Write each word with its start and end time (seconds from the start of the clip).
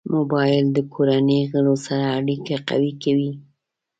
موبایل 0.15 0.65
د 0.73 0.79
کورنۍ 0.93 1.41
غړو 1.51 1.75
سره 1.85 2.05
اړیکه 2.19 2.55
قوي 2.69 2.93
کوي. 3.03 3.31